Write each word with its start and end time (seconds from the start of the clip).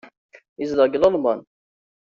Yezdeɣ 0.59 0.85
deg 0.87 0.99
Lalman. 1.01 1.39